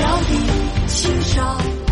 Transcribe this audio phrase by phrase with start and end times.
[0.00, 1.85] 要你欣赏。